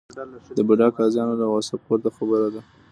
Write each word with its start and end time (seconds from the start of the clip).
د 0.57 0.59
بوډا 0.67 0.87
قاضیانو 0.97 1.33
له 1.41 1.45
وسه 1.53 1.75
پورته 1.83 2.09
خبره 2.17 2.47
ده. 2.53 2.61